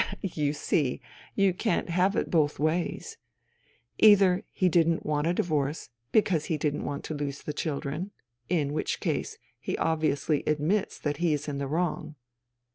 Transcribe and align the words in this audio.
"You 0.23 0.51
see, 0.53 0.99
you 1.35 1.53
can't 1.53 1.89
have 1.89 2.15
it 2.15 2.31
both 2.31 2.57
ways. 2.57 3.17
Either 3.99 4.41
he 4.51 4.67
didn't 4.67 5.05
want 5.05 5.27
a 5.27 5.33
divorce 5.35 5.91
because 6.11 6.45
he 6.45 6.57
didn't 6.57 6.85
want 6.85 7.03
to 7.03 7.13
lose 7.13 7.43
the 7.43 7.53
children, 7.53 8.09
in 8.49 8.73
which 8.73 8.99
case 8.99 9.37
he 9.59 9.77
obviously 9.77 10.41
admits 10.47 10.97
that 10.97 11.17
he 11.17 11.33
is 11.33 11.47
in 11.47 11.59
the 11.59 11.67
wrong. 11.67 12.15